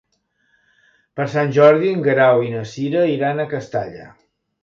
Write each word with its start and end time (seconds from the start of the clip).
Per 1.19 1.27
Sant 1.33 1.53
Jordi 1.57 1.91
en 1.97 2.01
Guerau 2.09 2.41
i 2.47 2.51
na 2.55 2.63
Cira 2.71 3.05
iran 3.17 3.43
a 3.45 3.49
Castalla. 3.55 4.09